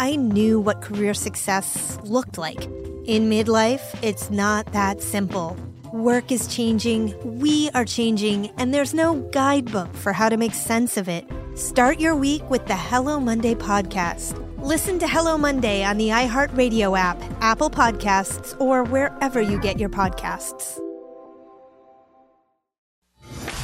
[0.00, 2.64] I knew what career success looked like.
[3.04, 5.58] In midlife, it's not that simple.
[5.92, 10.96] Work is changing, we are changing, and there's no guidebook for how to make sense
[10.96, 11.26] of it.
[11.54, 14.42] Start your week with the Hello Monday podcast.
[14.64, 19.90] Listen to Hello Monday on the iHeartRadio app, Apple Podcasts, or wherever you get your
[19.90, 20.80] podcasts.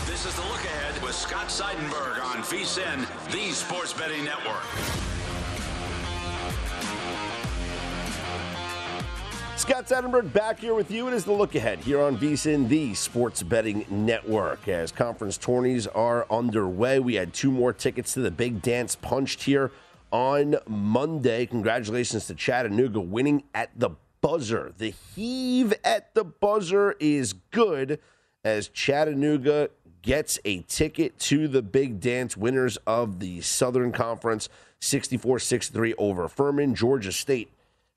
[0.05, 4.65] This is the look ahead with Scott Seidenberg on VSIN, the sports betting network.
[9.57, 11.09] Scott Seidenberg back here with you.
[11.09, 14.69] It is the look ahead here on VSIN, the sports betting network.
[14.69, 19.45] As conference tourneys are underway, we had two more tickets to the big dance punched
[19.45, 19.73] here
[20.13, 21.47] on Monday.
[21.47, 23.91] Congratulations to Chattanooga winning at the
[24.21, 24.75] buzzer.
[24.77, 27.99] The heave at the buzzer is good
[28.45, 29.71] as Chattanooga
[30.03, 34.51] gets a ticket to the big dance winners of the Southern Conference
[34.81, 36.75] 64 63 over Furman.
[36.75, 37.51] Georgia State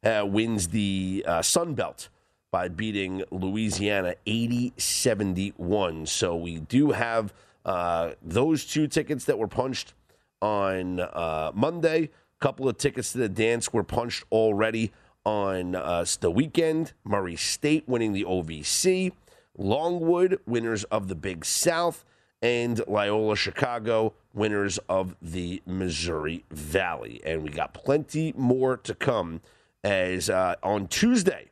[0.04, 2.10] uh, wins the uh, Sun Belt
[2.52, 6.06] by beating Louisiana 80 71.
[6.06, 7.34] So we do have
[7.66, 9.94] uh, those two tickets that were punched
[10.42, 12.04] on uh, Monday.
[12.04, 14.92] A couple of tickets to the dance were punched already
[15.26, 16.94] on uh, the weekend.
[17.04, 19.12] Murray State winning the OVC.
[19.58, 22.06] Longwood, winners of the Big South,
[22.42, 27.20] and Loyola Chicago, winners of the Missouri Valley.
[27.26, 29.42] And we got plenty more to come
[29.84, 31.50] as uh, on Tuesday,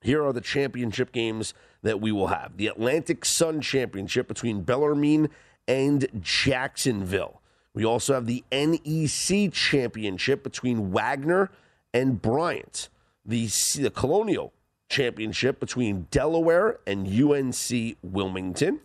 [0.00, 5.28] here are the championship games that we will have the Atlantic Sun Championship between Bellarmine
[5.66, 7.40] and Jacksonville.
[7.74, 11.50] We also have the NEC Championship between Wagner
[11.92, 12.88] and Bryant.
[13.24, 13.46] The,
[13.78, 14.52] the Colonial
[14.88, 18.80] Championship between Delaware and UNC Wilmington.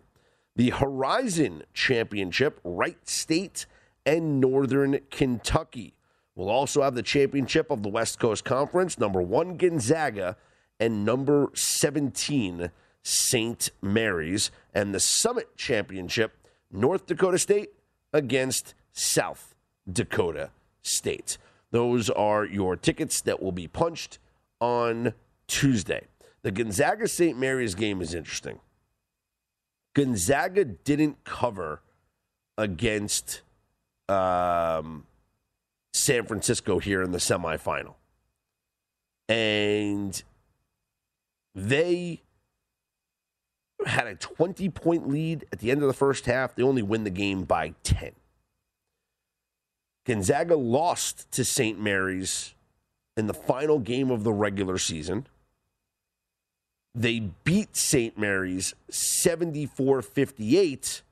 [0.56, 3.66] The Horizon Championship, Wright State
[4.04, 5.94] and Northern Kentucky.
[6.42, 10.36] We'll also have the championship of the West Coast Conference, number one Gonzaga
[10.80, 12.72] and number 17
[13.04, 13.70] St.
[13.80, 16.36] Mary's, and the Summit Championship,
[16.68, 17.70] North Dakota State
[18.12, 19.54] against South
[19.90, 20.50] Dakota
[20.82, 21.38] State.
[21.70, 24.18] Those are your tickets that will be punched
[24.60, 25.14] on
[25.46, 26.08] Tuesday.
[26.42, 27.38] The Gonzaga St.
[27.38, 28.58] Mary's game is interesting.
[29.94, 31.82] Gonzaga didn't cover
[32.58, 33.42] against
[34.08, 35.04] um,
[35.92, 37.94] San Francisco here in the semifinal.
[39.28, 40.22] And
[41.54, 42.22] they
[43.86, 46.54] had a 20 point lead at the end of the first half.
[46.54, 48.12] They only win the game by 10.
[50.04, 51.80] Gonzaga lost to St.
[51.80, 52.54] Mary's
[53.16, 55.26] in the final game of the regular season.
[56.94, 58.18] They beat St.
[58.18, 61.02] Mary's 74 58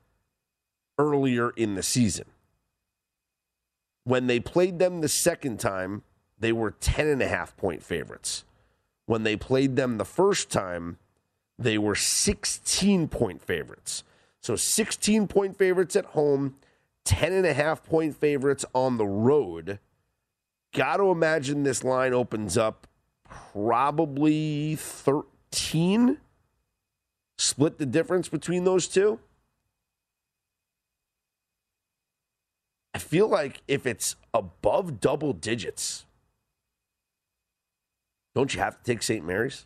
[0.97, 2.25] earlier in the season.
[4.03, 6.03] When they played them the second time,
[6.39, 8.43] they were 10 and a half point favorites.
[9.05, 10.97] When they played them the first time,
[11.57, 14.03] they were 16 point favorites.
[14.41, 16.55] So 16 point favorites at home,
[17.05, 19.79] 10 and a half point favorites on the road.
[20.73, 22.87] Got to imagine this line opens up
[23.53, 26.17] probably 13.
[27.37, 29.19] Split the difference between those two.
[32.93, 36.05] I feel like if it's above double digits,
[38.35, 39.25] don't you have to take St.
[39.25, 39.65] Mary's?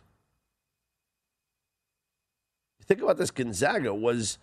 [2.86, 4.38] Think about this Gonzaga was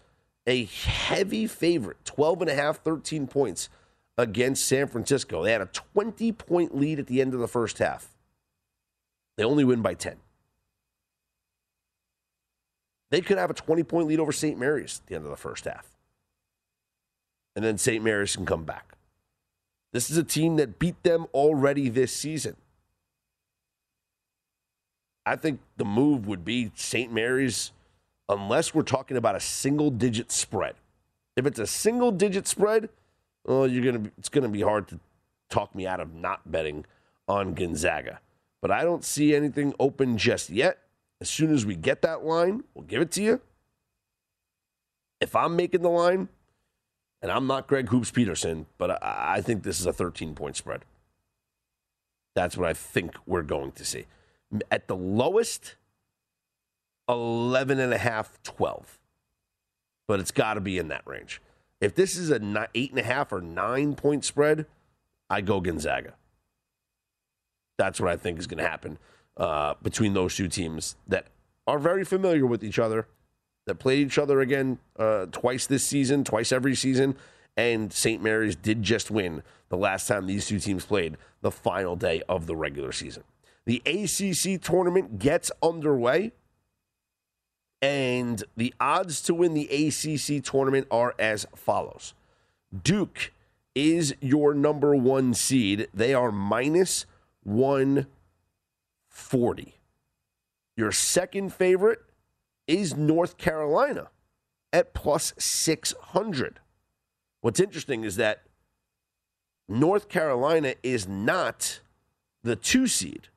[0.45, 3.69] a heavy favorite, 12 and a half, 13 points
[4.18, 5.44] against San Francisco.
[5.44, 8.09] They had a 20 point lead at the end of the first half.
[9.38, 10.18] They only win by 10.
[13.12, 14.59] They could have a 20 point lead over St.
[14.59, 15.93] Mary's at the end of the first half.
[17.55, 18.03] And then St.
[18.03, 18.95] Mary's can come back.
[19.91, 22.55] This is a team that beat them already this season.
[25.25, 27.13] I think the move would be St.
[27.13, 27.71] Mary's,
[28.27, 30.75] unless we're talking about a single digit spread.
[31.38, 32.89] If it's a single digit spread,
[33.47, 35.00] oh, you're gonna be, it's gonna be hard to
[35.50, 36.85] talk me out of not betting
[37.27, 38.19] on Gonzaga.
[38.61, 40.79] But I don't see anything open just yet.
[41.21, 43.41] As soon as we get that line, we'll give it to you.
[45.21, 46.27] If I'm making the line,
[47.24, 50.58] and I'm not Greg Hoops Peterson, but I, I think this is a 13 point
[50.58, 50.84] spread.
[52.36, 54.06] That's what I think we're going to see.
[54.70, 55.75] At the lowest,
[57.08, 59.00] 11 and a half, 12.
[60.08, 61.42] But it's got to be in that range.
[61.80, 64.66] If this is a eight and a half or nine point spread,
[65.30, 66.14] I go Gonzaga.
[67.78, 68.98] That's what I think is going to happen
[69.38, 71.28] uh, between those two teams that
[71.66, 73.08] are very familiar with each other,
[73.65, 77.15] that played each other again uh, twice this season, twice every season.
[77.56, 78.21] And St.
[78.21, 82.48] Mary's did just win the last time these two teams played the final day of
[82.48, 83.24] the regular season.
[83.65, 86.33] The ACC tournament gets underway,
[87.81, 92.13] and the odds to win the ACC tournament are as follows
[92.83, 93.31] Duke
[93.75, 95.88] is your number one seed.
[95.94, 97.06] They are minus
[97.44, 99.75] 140.
[100.75, 102.01] Your second favorite
[102.68, 104.10] is North Carolina
[104.71, 106.60] at plus 600.
[107.42, 108.44] What's interesting is that
[109.69, 111.80] North Carolina is not
[112.44, 113.30] the two seed,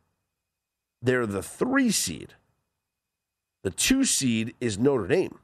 [1.00, 2.34] they're the three seed.
[3.62, 5.38] The two seed is Notre Dame.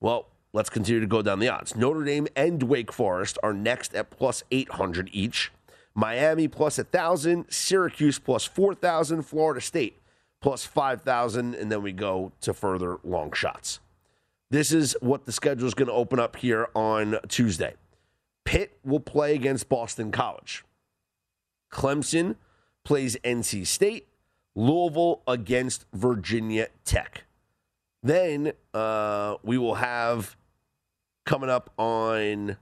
[0.00, 1.74] Well, let's continue to go down the odds.
[1.74, 5.50] Notre Dame and Wake Forest are next at plus 800 each.
[5.96, 10.00] Miami plus 1,000, Syracuse plus 4,000, Florida State
[10.40, 13.80] plus 5,000, and then we go to further long shots.
[14.50, 17.74] This is what the schedule is going to open up here on Tuesday.
[18.44, 20.64] Pitt will play against Boston College.
[21.70, 22.36] Clemson
[22.84, 24.06] plays NC State.
[24.54, 27.24] Louisville against Virginia Tech.
[28.02, 30.36] Then uh, we will have
[31.26, 32.56] coming up on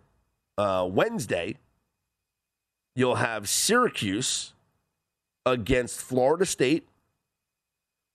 [0.58, 1.56] uh, Wednesday
[2.96, 4.54] You'll have Syracuse
[5.44, 6.88] against Florida State.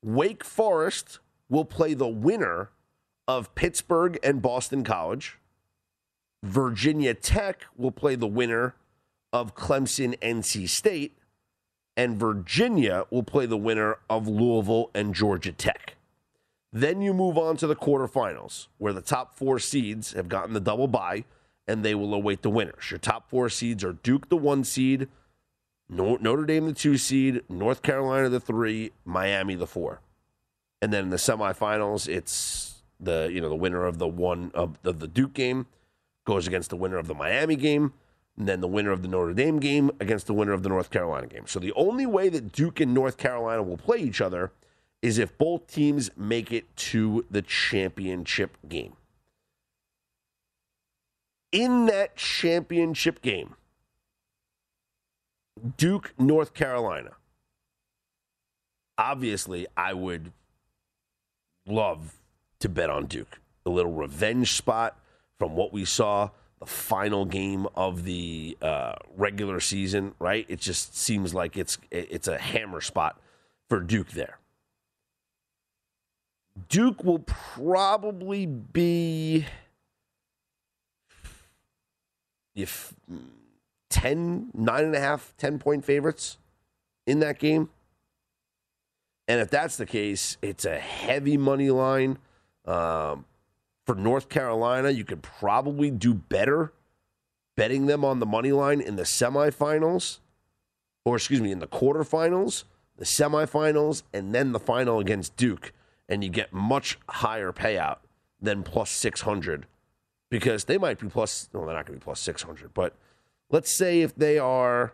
[0.03, 1.19] Wake Forest
[1.50, 2.69] will play the winner
[3.27, 5.38] of Pittsburgh and Boston College.
[6.44, 8.75] Virginia Tech will play the winner
[9.31, 11.18] of Clemson NC State.
[11.98, 15.98] And Virginia will play the winner of Louisville and Georgia Tech.
[16.74, 20.62] Then you move on to the quarterfinals, where the top four seeds have gotten the
[20.62, 21.25] double bye
[21.68, 22.89] and they will await the winners.
[22.89, 25.07] Your top four seeds are Duke, the one seed,
[25.91, 30.01] Notre Dame, the two seed, North Carolina, the three, Miami, the four.
[30.81, 34.81] And then in the semifinals, it's the you know the winner of the one of
[34.83, 35.67] the, the Duke game
[36.25, 37.93] goes against the winner of the Miami game,
[38.38, 40.89] and then the winner of the Notre Dame game against the winner of the North
[40.89, 41.45] Carolina game.
[41.45, 44.51] So the only way that Duke and North Carolina will play each other
[45.01, 48.93] is if both teams make it to the championship game
[51.51, 53.55] in that championship game,
[55.77, 57.12] Duke, North Carolina,
[58.98, 60.32] obviously I would
[61.65, 62.18] love
[62.60, 63.39] to bet on Duke.
[63.65, 64.98] A little revenge spot
[65.38, 70.46] from what we saw the final game of the uh, regular season, right?
[70.48, 73.20] It just seems like it's it's a hammer spot
[73.68, 74.38] for Duke there.
[76.70, 79.46] Duke will probably be
[82.56, 82.94] if
[83.91, 86.38] 10, nine and a half, 10 point favorites
[87.05, 87.69] in that game.
[89.27, 92.17] And if that's the case, it's a heavy money line.
[92.65, 93.25] Um,
[93.86, 96.74] for North Carolina, you could probably do better
[97.55, 100.19] betting them on the money line in the semifinals,
[101.05, 102.63] or excuse me, in the quarterfinals,
[102.98, 105.74] the semifinals, and then the final against Duke.
[106.07, 107.98] And you get much higher payout
[108.41, 109.65] than plus 600
[110.29, 112.95] because they might be plus, no, they're not going to be plus 600, but
[113.51, 114.93] Let's say if they are,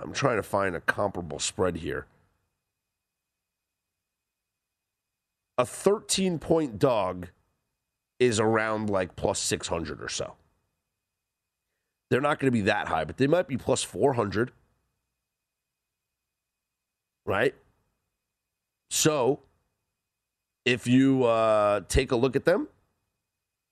[0.00, 2.06] I'm trying to find a comparable spread here.
[5.58, 7.28] A 13 point dog
[8.18, 10.34] is around like plus 600 or so.
[12.10, 14.50] They're not going to be that high, but they might be plus 400.
[17.26, 17.54] Right?
[18.90, 19.40] So
[20.64, 22.68] if you uh, take a look at them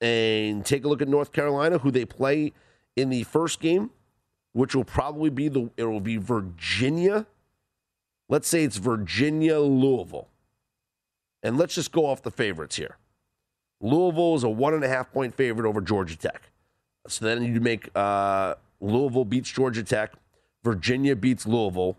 [0.03, 2.53] and take a look at North Carolina, who they play
[2.97, 3.91] in the first game,
[4.53, 7.27] which will probably be the it will be Virginia.
[8.29, 10.29] Let's say it's Virginia Louisville,
[11.43, 12.97] and let's just go off the favorites here.
[13.81, 16.51] Louisville is a one and a half point favorite over Georgia Tech.
[17.07, 20.15] So then you make uh, Louisville beats Georgia Tech,
[20.65, 21.97] Virginia beats Louisville,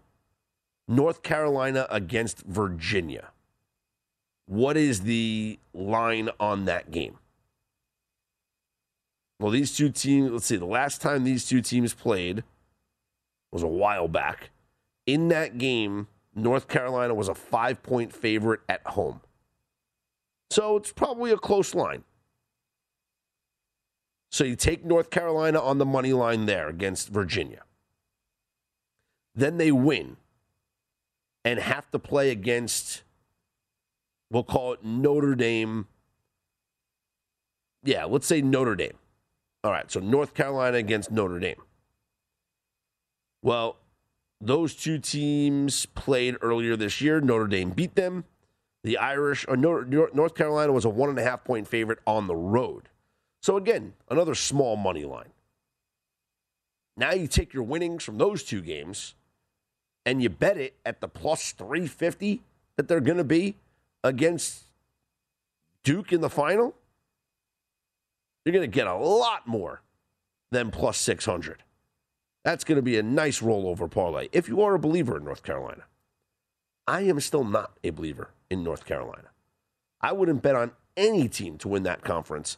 [0.87, 3.29] North Carolina against Virginia.
[4.47, 7.19] What is the line on that game?
[9.39, 12.43] Well, these two teams, let's see, the last time these two teams played
[13.51, 14.49] was a while back.
[15.05, 19.21] In that game, North Carolina was a five point favorite at home.
[20.49, 22.03] So it's probably a close line.
[24.31, 27.63] So you take North Carolina on the money line there against Virginia.
[29.33, 30.17] Then they win
[31.45, 33.03] and have to play against,
[34.29, 35.87] we'll call it Notre Dame.
[37.83, 38.97] Yeah, let's say Notre Dame.
[39.63, 41.61] All right, so North Carolina against Notre Dame.
[43.41, 43.77] Well,
[44.39, 47.19] those two teams played earlier this year.
[47.19, 48.25] Notre Dame beat them.
[48.83, 52.27] The Irish, uh, or North Carolina was a one and a half point favorite on
[52.27, 52.89] the road.
[53.41, 55.29] So again, another small money line.
[56.95, 59.13] Now you take your winnings from those two games
[60.05, 62.41] and you bet it at the plus 350
[62.75, 63.55] that they're going to be
[64.03, 64.63] against
[65.83, 66.73] Duke in the final.
[68.47, 69.81] You're going to get a lot more
[70.51, 71.63] than plus 600.
[72.45, 75.43] That's going to be a nice rollover parlay if you are a believer in North
[75.43, 75.83] Carolina.
[76.87, 79.31] I am still not a believer in North Carolina.
[79.99, 82.55] I wouldn't bet on any team to win that conference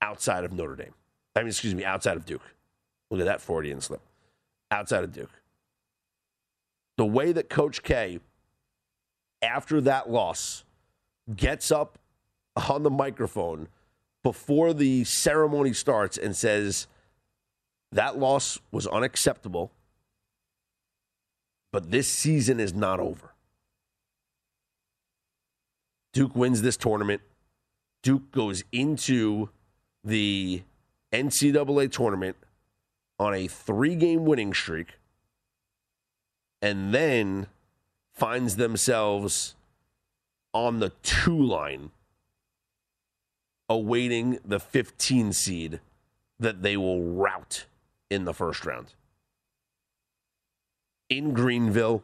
[0.00, 0.94] outside of Notre Dame.
[1.34, 2.54] I mean, excuse me, outside of Duke.
[3.10, 4.02] Look at that Freudian slip.
[4.70, 5.42] Outside of Duke.
[6.96, 8.20] The way that Coach K,
[9.42, 10.62] after that loss,
[11.34, 11.98] gets up
[12.68, 13.66] on the microphone
[14.24, 16.88] before the ceremony starts and says,
[17.92, 19.70] that loss was unacceptable,
[21.70, 23.34] but this season is not over.
[26.12, 27.20] Duke wins this tournament.
[28.02, 29.50] Duke goes into
[30.02, 30.62] the
[31.12, 32.36] NCAA tournament
[33.18, 34.94] on a three game winning streak
[36.60, 37.46] and then
[38.12, 39.54] finds themselves
[40.52, 41.90] on the two line
[43.68, 45.80] awaiting the 15 seed
[46.38, 47.66] that they will rout
[48.10, 48.94] in the first round.
[51.08, 52.02] In Greenville.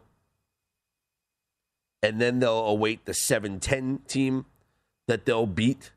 [2.02, 4.46] And then they'll await the 7 10 team
[5.06, 5.92] that they'll beat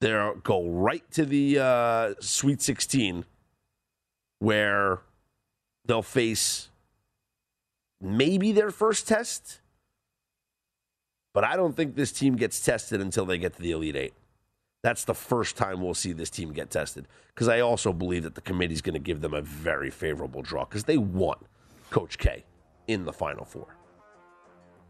[0.00, 3.24] They'll go right to the uh, Sweet 16
[4.38, 5.00] where
[5.84, 6.68] they'll face
[8.00, 9.60] maybe their first test.
[11.34, 14.14] But I don't think this team gets tested until they get to the Elite Eight.
[14.82, 17.08] That's the first time we'll see this team get tested.
[17.34, 20.42] Because I also believe that the committee is going to give them a very favorable
[20.42, 21.40] draw because they want
[21.90, 22.44] Coach K
[22.86, 23.76] in the Final Four.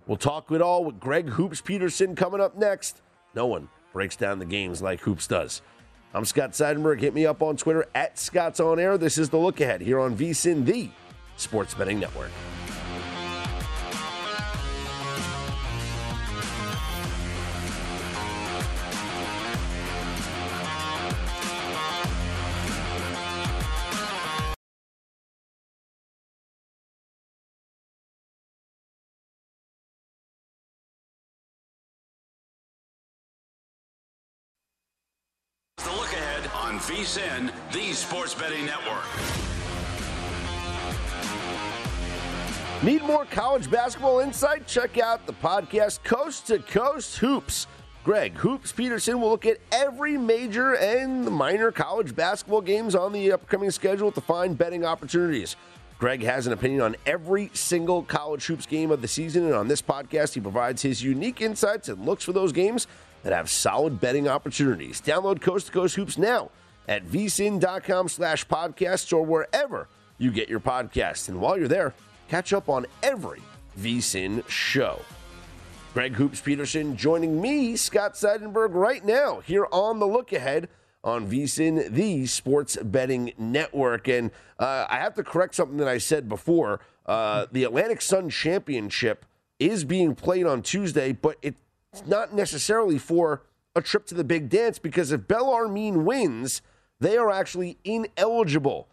[0.07, 3.02] We'll talk it all with Greg Hoops Peterson coming up next.
[3.35, 5.62] No one breaks down the games like Hoops does.
[6.14, 7.00] I'm Scott Seidenberg.
[7.00, 8.97] Hit me up on Twitter at Scott's On Air.
[8.97, 10.88] This is the look ahead here on VSIN, the
[11.37, 12.30] Sports Betting Network.
[37.08, 39.06] VSIN, the Sports Betting Network.
[42.82, 44.66] Need more college basketball insight?
[44.66, 47.66] Check out the podcast Coast to Coast Hoops.
[48.04, 53.32] Greg Hoops Peterson will look at every major and minor college basketball games on the
[53.32, 55.56] upcoming schedule to find betting opportunities.
[55.98, 59.66] Greg has an opinion on every single college hoops game of the season, and on
[59.66, 62.86] this podcast, he provides his unique insights and looks for those games
[63.22, 65.00] that have solid betting opportunities.
[65.00, 66.50] Download Coast to Coast Hoops now
[66.88, 71.28] at vsin.com slash podcasts or wherever you get your podcasts.
[71.28, 71.95] And while you're there,
[72.28, 73.42] catch up on every
[73.78, 75.00] vsin show.
[75.95, 80.68] Greg Hoops Peterson joining me, Scott Seidenberg, right now here on the look ahead
[81.04, 84.09] on VSIN, the sports betting network.
[84.09, 86.80] And uh, I have to correct something that I said before.
[87.07, 89.25] Uh, the Atlantic Sun Championship
[89.59, 91.57] is being played on Tuesday, but it's
[92.07, 93.42] not necessarily for
[93.75, 96.62] a trip to the big dance because if Bellarmine wins,
[97.00, 98.88] they are actually ineligible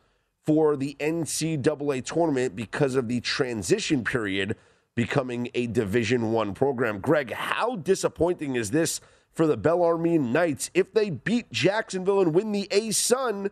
[0.45, 4.55] for the NCAA tournament because of the transition period
[4.95, 6.99] becoming a Division One program.
[6.99, 10.69] Greg, how disappointing is this for the Bellarmine Knights?
[10.73, 13.49] If they beat Jacksonville and win the A Sun,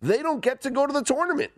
[0.00, 1.52] they don't get to go to the tournament.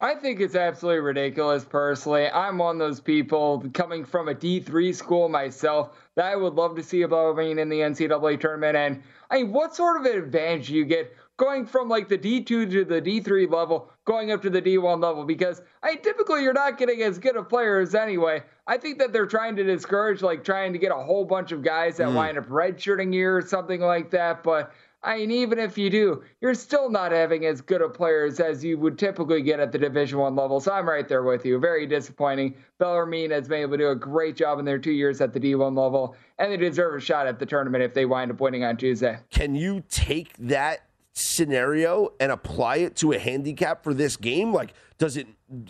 [0.00, 2.28] I think it's absolutely ridiculous personally.
[2.28, 6.76] I'm one of those people coming from a D3 school myself that I would love
[6.76, 8.76] to see Bellarmine in the NCAA tournament.
[8.76, 12.18] And I mean, what sort of an advantage do you get going from like the
[12.18, 15.24] D2 to the D3 level, going up to the D1 level?
[15.24, 18.42] Because I mean, typically you're not getting as good of players anyway.
[18.66, 21.62] I think that they're trying to discourage like trying to get a whole bunch of
[21.62, 22.14] guys that mm.
[22.14, 24.42] wind up redshirting year or something like that.
[24.42, 28.40] But I mean, even if you do, you're still not having as good of players
[28.40, 30.58] as you would typically get at the Division One level.
[30.58, 31.60] So I'm right there with you.
[31.60, 32.56] Very disappointing.
[32.78, 35.38] Bellarmine has been able to do a great job in their two years at the
[35.38, 38.64] D1 level, and they deserve a shot at the tournament if they wind up winning
[38.64, 39.18] on Tuesday.
[39.30, 40.87] Can you take that
[41.18, 44.52] scenario and apply it to a handicap for this game?
[44.52, 45.26] Like, does it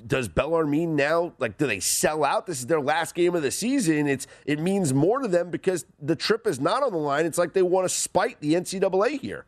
[0.09, 2.47] does Bellarmine now like do they sell out?
[2.47, 4.09] This is their last game of the season.
[4.09, 7.26] It's it means more to them because the trip is not on the line.
[7.26, 9.47] It's like they want to spite the NCAA here.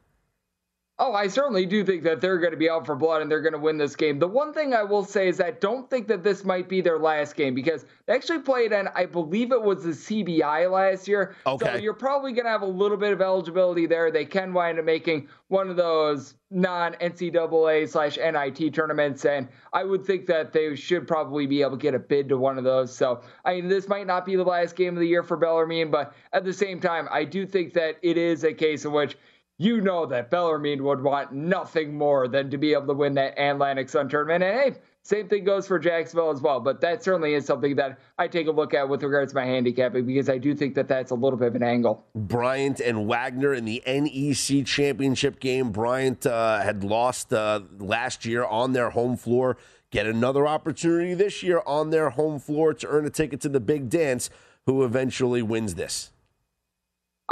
[1.02, 3.40] Oh, I certainly do think that they're going to be out for blood and they're
[3.40, 4.18] going to win this game.
[4.18, 6.82] The one thing I will say is that I don't think that this might be
[6.82, 11.08] their last game because they actually played in, I believe it was the CBI last
[11.08, 11.34] year.
[11.46, 11.64] Okay.
[11.64, 14.10] So you're probably going to have a little bit of eligibility there.
[14.10, 19.24] They can wind up making one of those non NCAA slash NIT tournaments.
[19.24, 22.36] And I would think that they should probably be able to get a bid to
[22.36, 22.94] one of those.
[22.94, 25.90] So, I mean, this might not be the last game of the year for Bellarmine,
[25.90, 29.16] but at the same time, I do think that it is a case in which
[29.60, 33.38] you know that Bellarmine would want nothing more than to be able to win that
[33.38, 34.42] Atlantic Sun tournament.
[34.42, 36.60] And hey, same thing goes for Jacksonville as well.
[36.60, 39.44] But that certainly is something that I take a look at with regards to my
[39.44, 42.06] handicapping because I do think that that's a little bit of an angle.
[42.14, 45.72] Bryant and Wagner in the NEC championship game.
[45.72, 49.58] Bryant uh, had lost uh, last year on their home floor.
[49.90, 53.60] Get another opportunity this year on their home floor to earn a ticket to the
[53.60, 54.30] big dance.
[54.64, 56.12] Who eventually wins this?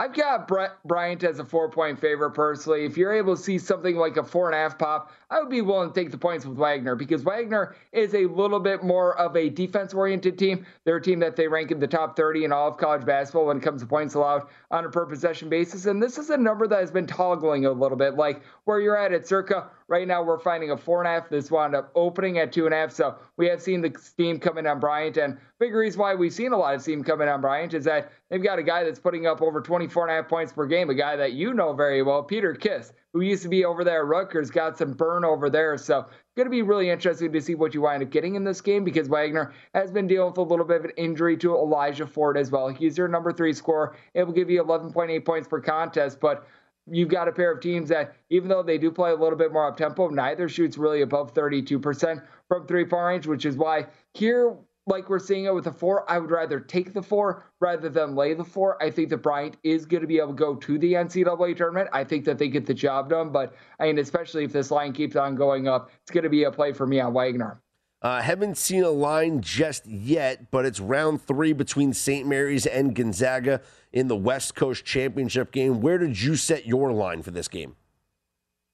[0.00, 2.84] I've got Brett Bryant as a four point favorite personally.
[2.84, 5.50] If you're able to see something like a four and a half pop, I would
[5.50, 9.18] be willing to take the points with Wagner because Wagner is a little bit more
[9.18, 10.64] of a defense oriented team.
[10.84, 13.46] They're a team that they rank in the top 30 in all of college basketball
[13.46, 15.86] when it comes to points allowed on a per possession basis.
[15.86, 18.96] And this is a number that has been toggling a little bit, like where you're
[18.96, 21.30] at at circa Right now, we're finding a four and a half.
[21.30, 22.92] This wound up opening at two and a half.
[22.92, 25.16] So we have seen the steam coming on Bryant.
[25.16, 28.12] And big reason why we've seen a lot of steam coming on Bryant is that
[28.28, 30.90] they've got a guy that's putting up over 24 and a half points per game,
[30.90, 34.00] a guy that you know very well, Peter Kiss, who used to be over there
[34.00, 35.78] at Rutgers, got some burn over there.
[35.78, 36.04] So
[36.38, 38.84] going to be really interesting to see what you wind up getting in this game
[38.84, 42.38] because Wagner has been dealing with a little bit of an injury to Elijah Ford
[42.38, 42.68] as well.
[42.68, 43.96] He's their number three scorer.
[44.14, 46.46] It will give you 11.8 points per contest, but
[46.90, 49.52] you've got a pair of teams that, even though they do play a little bit
[49.52, 53.86] more up tempo, neither shoots really above 32% from three point range, which is why
[54.14, 57.88] here, like we're seeing it with the four, I would rather take the four rather
[57.88, 58.82] than lay the four.
[58.82, 61.90] I think that Bryant is going to be able to go to the NCAA tournament.
[61.92, 64.92] I think that they get the job done, but I mean, especially if this line
[64.92, 67.60] keeps on going up, it's going to be a play for me on Wagner.
[68.00, 72.26] Uh, haven't seen a line just yet, but it's round three between St.
[72.28, 73.60] Mary's and Gonzaga
[73.92, 75.80] in the West Coast Championship game.
[75.80, 77.74] Where did you set your line for this game?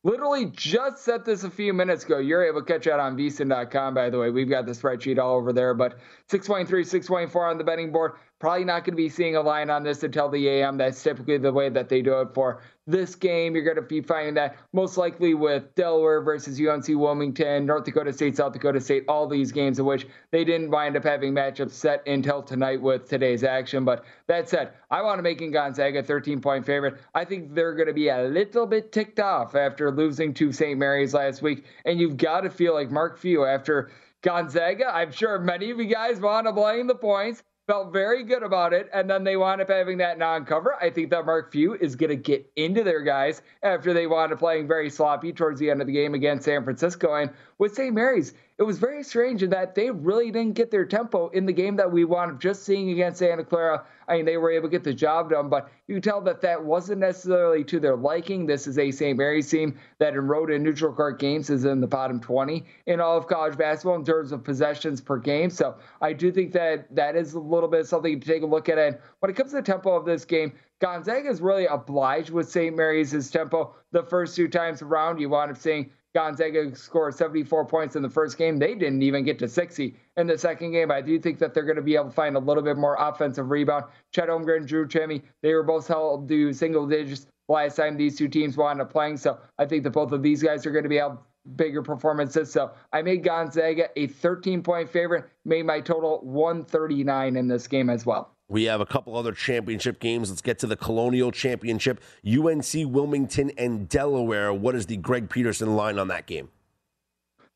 [0.03, 2.19] Literally just set this a few minutes ago.
[2.19, 4.29] You're able to catch that on vsin.com, by the way.
[4.29, 8.13] We've got the spreadsheet all over there, but 623, 624 on the betting board.
[8.45, 10.77] Probably not going to be seeing a line on this until the AM.
[10.77, 13.55] That's typically the way that they do it for this game.
[13.55, 18.13] You're going to be finding that most likely with Delaware versus UNC Wilmington, North Dakota
[18.13, 21.71] State, South Dakota State, all these games in which they didn't wind up having matchups
[21.71, 23.83] set until tonight with today's action.
[23.83, 27.01] But that said, I want to make Gonzaga 13 point favorite.
[27.15, 30.79] I think they're going to be a little bit ticked off after losing to St.
[30.79, 31.65] Mary's last week.
[31.87, 34.95] And you've got to feel like Mark Few after Gonzaga.
[34.95, 38.73] I'm sure many of you guys want to blame the points felt very good about
[38.73, 40.77] it, and then they wound up having that non-cover.
[40.81, 44.33] I think that Mark Few is going to get into their guys after they wound
[44.33, 47.15] up playing very sloppy towards the end of the game against San Francisco.
[47.15, 47.95] And with St.
[47.95, 51.53] Mary's, it was very strange in that they really didn't get their tempo in the
[51.53, 53.85] game that we up just seeing against Santa Clara.
[54.07, 56.65] I mean, they were able to get the job done, but you tell that that
[56.65, 58.47] wasn't necessarily to their liking.
[58.47, 59.19] This is a St.
[59.19, 63.01] Mary's team that in road and neutral court games is in the bottom 20 in
[63.01, 65.51] all of college basketball in terms of possessions per game.
[65.51, 68.69] So I do think that that is a little bit something to take a look
[68.69, 68.79] at.
[68.79, 72.49] And when it comes to the tempo of this game, Gonzaga is really obliged with
[72.49, 72.77] St.
[72.77, 75.19] Mary's' tempo the first two times around.
[75.19, 78.59] You wound up seeing Gonzaga scored 74 points in the first game.
[78.59, 80.91] They didn't even get to 60 in the second game.
[80.91, 82.97] I do think that they're going to be able to find a little bit more
[82.99, 83.87] offensive rebound.
[84.13, 88.29] Chet Holmgren, Drew Timme, they were both held to single digits last time these two
[88.29, 89.17] teams wound up playing.
[89.17, 91.21] So I think that both of these guys are going to be able
[91.57, 92.51] bigger performances.
[92.51, 97.91] So I made Gonzaga a 13 point favorite, made my total 139 in this game
[97.91, 98.34] as well.
[98.49, 100.29] We have a couple other championship games.
[100.29, 102.01] Let's get to the Colonial Championship.
[102.27, 104.53] UNC Wilmington and Delaware.
[104.53, 106.51] What is the Greg Peterson line on that game?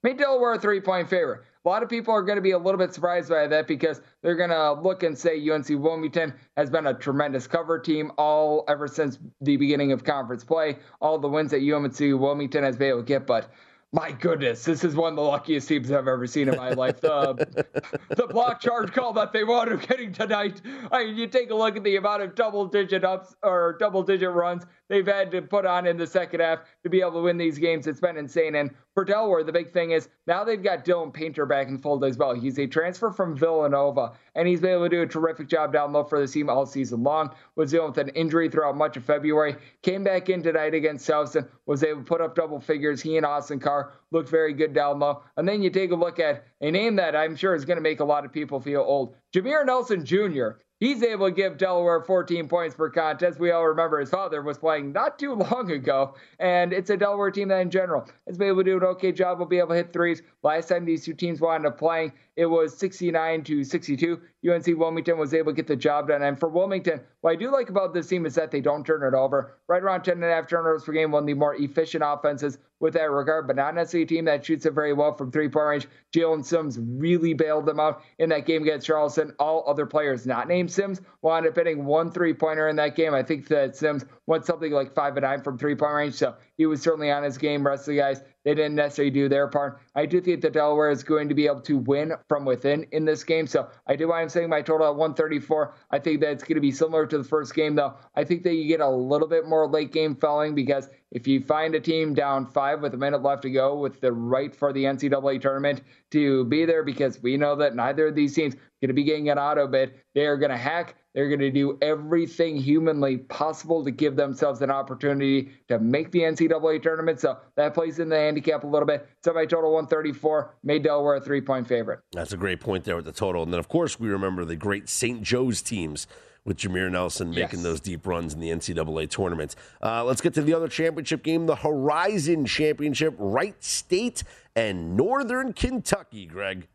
[0.03, 1.42] Made Delaware a three point favorite.
[1.64, 4.01] A lot of people are going to be a little bit surprised by that because
[4.22, 8.64] they're going to look and say UNC Wilmington has been a tremendous cover team all
[8.68, 10.79] ever since the beginning of conference play.
[11.01, 13.51] All the wins that UNC Wilmington has been able to get, but
[13.92, 17.01] my goodness, this is one of the luckiest teams I've ever seen in my life.
[17.01, 17.66] The,
[18.11, 20.61] the block charge call that they wound up getting tonight.
[20.92, 24.03] I mean, you take a look at the amount of double digit ups or double
[24.03, 27.20] digit runs they've had to put on in the second half to be able to
[27.20, 27.87] win these games.
[27.87, 28.55] It's been insane.
[28.55, 32.05] And for Delaware, the big thing is now they've got Dylan Painter back in fold
[32.05, 32.35] as well.
[32.35, 35.92] He's a transfer from Villanova, and he's been able to do a terrific job down
[35.92, 37.31] low for the team all season long.
[37.55, 39.57] Was dealing with an injury throughout much of February.
[39.83, 43.01] Came back in tonight against Towson, was able to put up double figures.
[43.01, 43.78] He and Austin Carr
[44.11, 45.23] looked very good down low.
[45.37, 47.83] And then you take a look at a name that I'm sure is going to
[47.83, 49.14] make a lot of people feel old.
[49.35, 50.59] Jameer Nelson Jr.
[50.81, 53.41] He's able to give Delaware 14 points per contest.
[53.41, 57.33] We all remember his father was playing not too long ago, and it's a Delaware
[57.33, 59.41] team that, in general, has been able to do an okay job.
[59.41, 60.23] Will be able to hit threes.
[60.45, 64.21] Last time these two teams wound up playing, it was 69 to 62.
[64.46, 66.22] UNC Wilmington was able to get the job done.
[66.22, 69.03] And for Wilmington, what I do like about this team is that they don't turn
[69.03, 69.59] it over.
[69.66, 72.59] Right around 10 and a half turnovers per game, one of the more efficient offenses
[72.81, 75.48] with that regard, but not necessarily a team that shoots it very well from three
[75.48, 75.88] point range.
[76.14, 79.35] Jaylen Sims really bailed them out in that game against Charleston.
[79.38, 83.14] All other players not named Sims wound up hitting one three pointer in that game.
[83.14, 86.14] I think that Sims went something like five and nine from three point range.
[86.14, 87.66] So he was certainly on his game.
[87.66, 89.78] Rest of the guys they didn't necessarily do their part.
[89.94, 93.04] I do think that Delaware is going to be able to win from within in
[93.04, 93.46] this game.
[93.46, 95.74] So I do why I'm saying my total at 134.
[95.90, 97.92] I think that it's going to be similar to the first game, though.
[98.16, 101.42] I think that you get a little bit more late game felling because if you
[101.42, 104.72] find a team down five with a minute left to go with the right for
[104.72, 105.82] the NCAA tournament
[106.12, 109.28] to be there, because we know that neither of these teams going to be getting
[109.28, 109.92] an auto bid.
[110.14, 110.94] They are going to hack.
[111.18, 116.20] They're going to do everything humanly possible to give themselves an opportunity to make the
[116.20, 117.18] NCAA tournament.
[117.18, 119.09] So that plays in the handicap a little bit.
[119.24, 121.98] So my total 134 made Delaware a three point favorite.
[122.12, 123.42] That's a great point there with the total.
[123.42, 125.20] And then, of course, we remember the great St.
[125.20, 126.07] Joe's teams
[126.44, 127.62] with Jameer Nelson making yes.
[127.64, 129.57] those deep runs in the NCAA tournament.
[129.83, 134.22] Uh, let's get to the other championship game, the Horizon Championship, Wright State
[134.54, 136.68] and Northern Kentucky, Greg.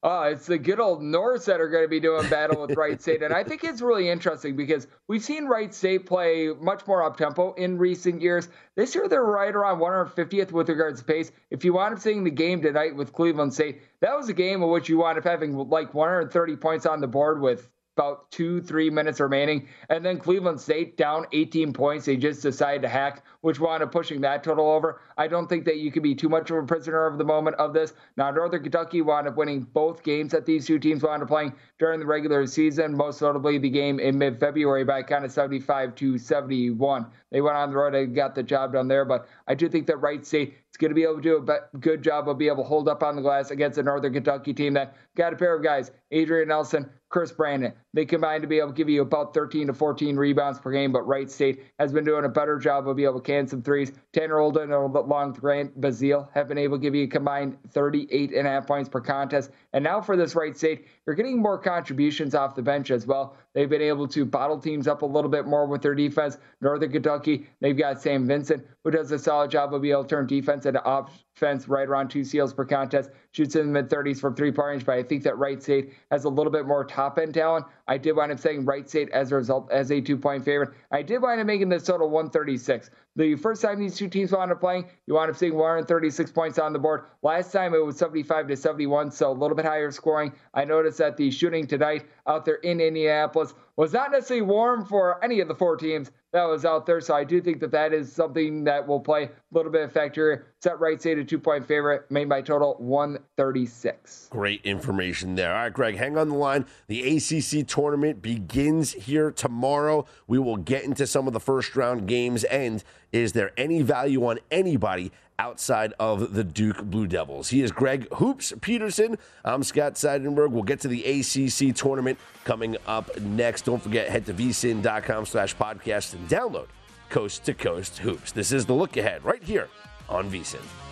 [0.00, 3.02] Oh, it's the good old Norse that are going to be doing battle with Wright
[3.02, 3.22] State.
[3.22, 7.16] And I think it's really interesting because we've seen Wright State play much more up
[7.16, 8.48] tempo in recent years.
[8.76, 11.32] This year, they're right around 150th with regards to pace.
[11.50, 14.62] If you wind up seeing the game tonight with Cleveland State, that was a game
[14.62, 18.60] in which you wound up having like 130 points on the board with about two,
[18.62, 19.68] three minutes remaining.
[19.88, 22.06] And then Cleveland State down 18 points.
[22.06, 25.00] They just decided to hack, which wound up pushing that total over.
[25.16, 27.56] I don't think that you can be too much of a prisoner of the moment
[27.56, 27.94] of this.
[28.16, 31.54] Now, Northern Kentucky wound up winning both games that these two teams wound up playing
[31.80, 35.96] during the regular season, most notably the game in mid February by kind of 75
[35.96, 37.06] to 71.
[37.30, 39.04] They went on the road and got the job done there.
[39.04, 41.78] But I do think that Wright State is going to be able to do a
[41.78, 44.54] good job of being able to hold up on the glass against a Northern Kentucky
[44.54, 47.72] team that got a pair of guys, Adrian Nelson, Chris Brandon.
[47.94, 50.92] They combine to be able to give you about 13 to 14 rebounds per game,
[50.92, 53.62] but Wright State has been doing a better job of being able to can some
[53.62, 53.92] threes.
[54.12, 57.04] Tanner Holden and a little bit long Grant Basile have been able to give you
[57.04, 59.50] a combined 38 and a half points per contest.
[59.72, 63.36] And now for this Wright State, you're getting more contributions off the bench as well.
[63.54, 66.38] They've been able to bottle teams up a little bit more with their defense.
[66.60, 70.08] Northern Kentucky, they've got Sam Vincent, who does a solid job of being able to
[70.08, 73.10] turn defense into offense right around two seals per contest.
[73.32, 75.92] Shoots in the mid 30s from three point range, but I think that Wright State
[76.10, 77.64] has a little bit more top end talent.
[77.88, 80.70] I did wind up saying Wright State as a result as a two point favorite.
[80.92, 82.90] I did wind up making total 136.
[83.16, 86.58] The first time these two teams wound up playing, you wound up seeing 136 points
[86.58, 87.04] on the board.
[87.22, 90.32] Last time it was 75 to 71, so a little bit higher scoring.
[90.54, 95.24] I noticed that the shooting tonight out there in Indianapolis was not necessarily warm for
[95.24, 97.00] any of the four teams that was out there.
[97.00, 99.92] So I do think that that is something that will play a little bit of
[99.92, 100.46] factor.
[100.60, 104.26] Set right State a two point favorite, made by total 136.
[104.30, 105.54] Great information there.
[105.54, 106.66] All right, Greg, hang on the line.
[106.88, 110.06] The ACC tournament begins here tomorrow.
[110.26, 112.42] We will get into some of the first round games.
[112.44, 117.48] And is there any value on anybody outside of the Duke Blue Devils.
[117.48, 119.18] He is Greg Hoops Peterson.
[119.44, 120.50] I'm Scott Seidenberg.
[120.50, 123.66] We'll get to the ACC tournament coming up next.
[123.66, 126.66] Don't forget, head to vsin.com slash podcast and download
[127.08, 128.32] Coast to Coast Hoops.
[128.32, 129.68] This is the look ahead right here
[130.08, 130.87] on VSIN.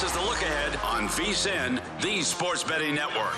[0.00, 3.34] This is the look ahead on VSIN, the sports betting network.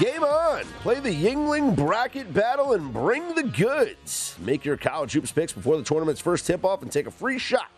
[0.00, 0.64] Game on!
[0.82, 4.34] Play the Yuengling bracket battle and bring the goods.
[4.40, 7.38] Make your college hoops picks before the tournament's first tip off and take a free
[7.38, 7.70] shot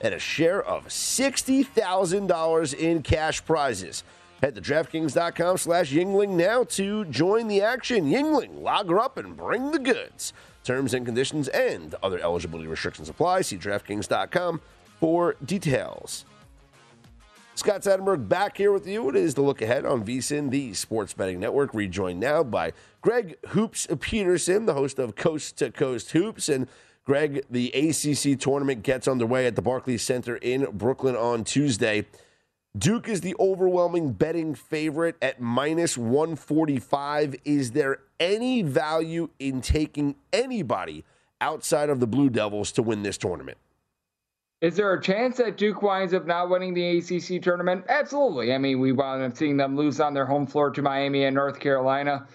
[0.00, 4.02] at a share of $60,000 in cash prizes.
[4.40, 8.10] Head to DraftKings.com slash Yuengling now to join the action.
[8.10, 10.32] Yuengling, log her up and bring the goods.
[10.64, 13.42] Terms and conditions and other eligibility restrictions apply.
[13.42, 14.60] See DraftKings.com
[15.00, 16.24] for details.
[17.54, 19.10] Scott Seidenberg back here with you.
[19.10, 22.72] It is the look ahead on VSIN, the sports betting network, rejoined now by
[23.02, 26.48] Greg Hoops Peterson, the host of Coast to Coast Hoops.
[26.48, 26.66] And
[27.04, 32.06] Greg, the ACC tournament gets underway at the Barclays Center in Brooklyn on Tuesday.
[32.76, 37.34] Duke is the overwhelming betting favorite at minus 145.
[37.44, 41.04] Is there any value in taking anybody
[41.42, 43.58] outside of the Blue Devils to win this tournament?
[44.62, 47.84] Is there a chance that Duke winds up not winning the ACC tournament?
[47.90, 48.54] Absolutely.
[48.54, 51.34] I mean, we wound up seeing them lose on their home floor to Miami and
[51.34, 52.26] North Carolina.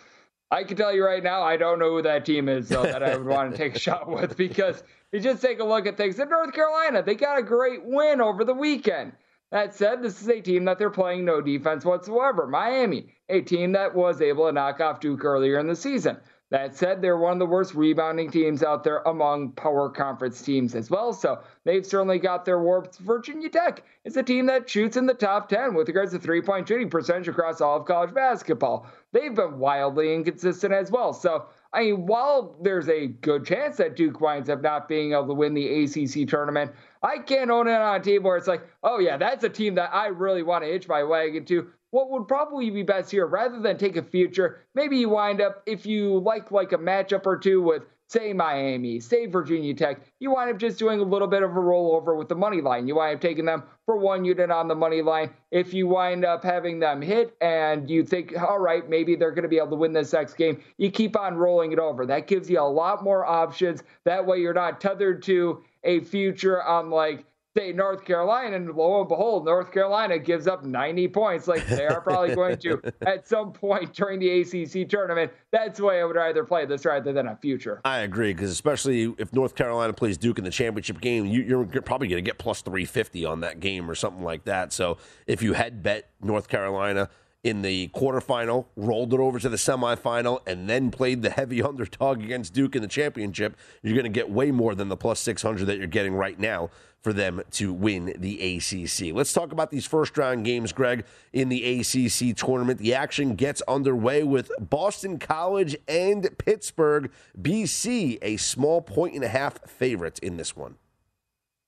[0.51, 3.17] I can tell you right now, I don't know who that team is, that I
[3.17, 6.19] would want to take a shot with because you just take a look at things.
[6.19, 9.13] In North Carolina, they got a great win over the weekend.
[9.51, 12.47] That said, this is a team that they're playing no defense whatsoever.
[12.47, 16.17] Miami, a team that was able to knock off Duke earlier in the season.
[16.49, 20.75] That said, they're one of the worst rebounding teams out there among power conference teams
[20.75, 21.11] as well.
[21.11, 22.97] So they've certainly got their warps.
[22.97, 26.41] Virginia Tech is a team that shoots in the top 10 with regards to three
[26.41, 28.85] point shooting percentage across all of college basketball.
[29.11, 31.11] They've been wildly inconsistent as well.
[31.11, 35.27] So, I mean, while there's a good chance that Duke winds up not being able
[35.27, 36.71] to win the ACC tournament,
[37.03, 39.75] I can't own it on a team where it's like, oh, yeah, that's a team
[39.75, 41.67] that I really want to hitch my wagon to.
[41.91, 45.63] What would probably be best here, rather than take a future, maybe you wind up,
[45.65, 50.31] if you like like a matchup or two with, say, Miami, say Virginia Tech, you
[50.31, 52.87] wind up just doing a little bit of a rollover with the money line.
[52.87, 55.31] You wind up taking them for one unit on the money line.
[55.51, 59.43] If you wind up having them hit and you think, all right, maybe they're going
[59.43, 62.05] to be able to win this next game, you keep on rolling it over.
[62.05, 63.83] That gives you a lot more options.
[64.05, 67.25] That way you're not tethered to a future on like
[67.57, 71.85] say North Carolina, and lo and behold, North Carolina gives up 90 points, like they
[71.85, 75.31] are probably going to at some point during the ACC tournament.
[75.51, 77.81] That's the way I would rather play this rather than a future.
[77.83, 81.81] I agree, because especially if North Carolina plays Duke in the championship game, you, are
[81.81, 84.71] probably going to get plus 350 on that game or something like that.
[84.71, 87.09] So if you had bet North Carolina,
[87.43, 92.21] in the quarterfinal, rolled it over to the semifinal, and then played the heavy underdog
[92.21, 95.65] against Duke in the championship, you're going to get way more than the plus 600
[95.65, 96.69] that you're getting right now
[97.07, 99.15] for them to win the ACC.
[99.15, 102.79] Let's talk about these first round games, Greg, in the ACC tournament.
[102.79, 107.09] The action gets underway with Boston College and Pittsburgh.
[107.41, 110.75] BC, a small point and a half favorite in this one.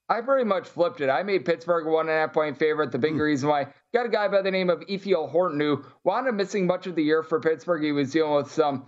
[0.10, 1.10] I pretty much flipped it.
[1.10, 2.92] I made Pittsburgh a one and a half point favorite.
[2.92, 3.22] The big mm.
[3.22, 6.68] reason why got a guy by the name of Ithiel Horton who wound up missing
[6.68, 7.82] much of the year for Pittsburgh.
[7.82, 8.88] He was dealing with some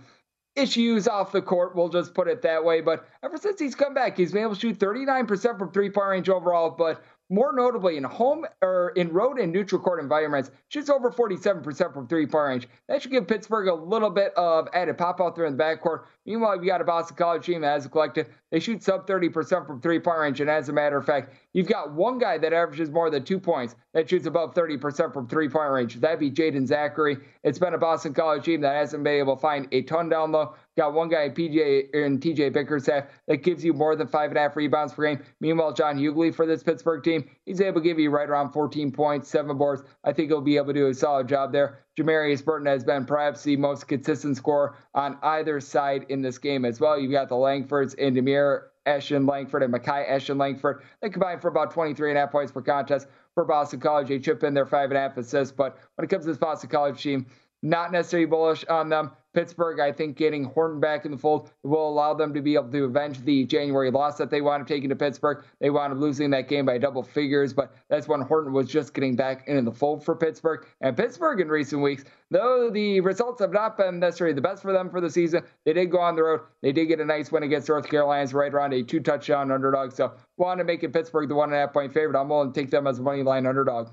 [0.56, 1.74] issues off the court.
[1.74, 2.80] We'll just put it that way.
[2.80, 6.08] But ever since he's come back, he's been able to shoot 39% from three point
[6.08, 6.70] range overall.
[6.70, 11.94] But more notably, in home or in road and neutral court environments, shoots over 47%
[11.94, 12.68] from three point range.
[12.88, 16.04] That should give Pittsburgh a little bit of added pop out there in the backcourt.
[16.24, 18.28] Meanwhile, you've got a Boston College team that has a collective.
[18.50, 20.40] They shoot sub 30% from three point range.
[20.40, 23.40] And as a matter of fact, you've got one guy that averages more than two
[23.40, 25.96] points that shoots above 30% from three point range.
[25.96, 27.22] That'd be Jaeden Zackery.
[27.42, 30.30] It's been a Boston College team that hasn't been able to find a ton down
[30.30, 30.54] low.
[30.76, 34.38] Got one guy, in PJ and TJ Bickerstaff, that gives you more than five and
[34.38, 35.22] a half rebounds per game.
[35.40, 38.90] Meanwhile, John Hugley for this Pittsburgh team, he's able to give you right around 14
[38.92, 39.82] points, seven boards.
[40.04, 41.80] I think he'll be able to do a solid job there.
[41.98, 46.64] Jamarius Burton has been perhaps the most consistent scorer on either side in this game
[46.64, 46.98] as well.
[46.98, 50.82] You've got the Langfords and Demir Ashton Langford and Makai Ashton Langford.
[51.00, 54.08] They combined for about 23 and a half points per contest for Boston College.
[54.08, 55.54] They chip in their five and a half assists.
[55.56, 57.26] But when it comes to this Boston College team,
[57.62, 59.12] not necessarily bullish on them.
[59.34, 62.70] Pittsburgh, I think getting Horton back in the fold will allow them to be able
[62.70, 65.44] to avenge the January loss that they wound up taking to Pittsburgh.
[65.60, 68.94] They wound up losing that game by double figures, but that's when Horton was just
[68.94, 70.66] getting back into the fold for Pittsburgh.
[70.80, 74.72] And Pittsburgh in recent weeks, though the results have not been necessarily the best for
[74.72, 76.40] them for the season, they did go on the road.
[76.60, 79.92] They did get a nice win against North Carolina, right around a two touchdown underdog.
[79.92, 82.18] So, want to make it Pittsburgh the one and a half point favorite.
[82.18, 83.88] I'm willing to take them as a money line underdog.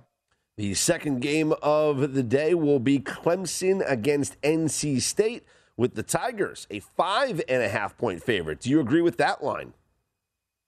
[0.60, 5.45] The second game of the day will be Clemson against NC State
[5.78, 8.60] with the Tigers, a five and a half point favorite.
[8.60, 9.72] Do you agree with that line?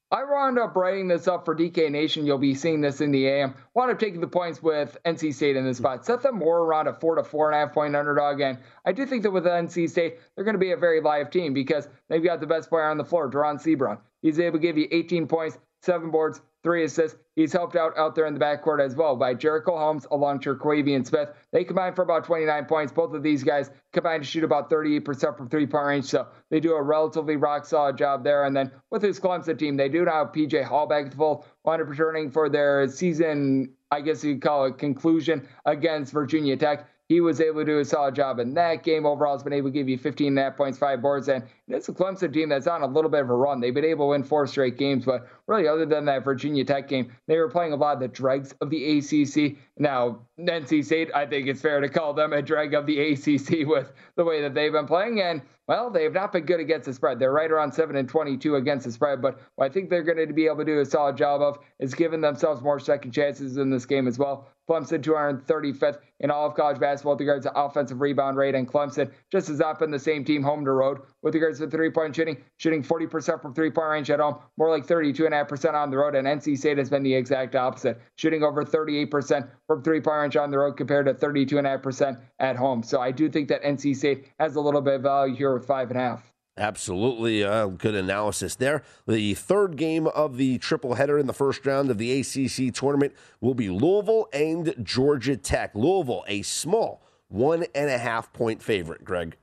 [0.09, 2.25] I wound up writing this up for DK Nation.
[2.25, 3.53] You'll be seeing this in the AM.
[3.73, 6.05] Wound up taking the points with NC State in this spot.
[6.05, 8.39] Set them more around a four to four and a half point underdog.
[8.39, 11.29] And I do think that with NC State, they're going to be a very live
[11.31, 13.99] team because they've got the best player on the floor, Dereon Seabron.
[14.21, 17.17] He's able to give you 18 points, seven boards, three assists.
[17.35, 21.05] He's helped out out there in the backcourt as well by Jericole Hellems along Terquavion
[21.05, 21.29] Smith.
[21.51, 22.91] They combine for about 29 points.
[22.91, 26.05] Both of these guys combine to shoot about 38% from three point range.
[26.05, 28.45] So they do a relatively rock solid job there.
[28.45, 31.45] And then with his Clemson team, they do now have PJ Hall back the full,
[31.63, 36.87] wound returning for their season, I guess you could call it conclusion against Virginia Tech
[37.11, 39.05] he was able to do a solid job in that game.
[39.05, 41.43] Overall, has been able to give you 15 and points, five boards, and
[41.73, 43.59] it's a Clemson team that's on a little bit of a run.
[43.59, 46.87] They've been able to win four straight games, but really, other than that Virginia Tech
[46.87, 49.57] game, they were playing a lot of the dregs of the ACC.
[49.77, 53.67] Now, NC State, I think it's fair to call them a drag of the ACC
[53.67, 56.85] with the way that they've been playing, and well, they have not been good against
[56.87, 57.17] the spread.
[57.17, 60.27] They're right around 7 and 22 against the spread, but what I think they're going
[60.27, 63.55] to be able to do a solid job of is giving themselves more second chances
[63.55, 64.49] in this game as well.
[64.69, 69.11] Clemson 235th in all of college basketball with regards to offensive rebound rate, and Clemson
[69.31, 72.37] just has not been the same team home to road with regards three point shooting,
[72.57, 76.27] shooting 40% from three point range at home, more like 32.5% on the road, and
[76.27, 80.51] NC State has been the exact opposite, shooting over 38% from three point range on
[80.51, 82.83] the road compared to 32.5% at home.
[82.83, 85.65] So I do think that NC State has a little bit of value here with
[85.65, 86.31] five and a half.
[86.57, 87.43] Absolutely.
[87.43, 88.83] Uh, good analysis there.
[89.07, 93.13] The third game of the triple header in the first round of the ACC tournament
[93.39, 95.71] will be Louisville and Georgia Tech.
[95.73, 99.37] Louisville, a small one and a half point favorite, Greg.